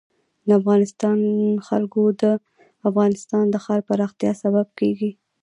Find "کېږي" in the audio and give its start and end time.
4.79-5.11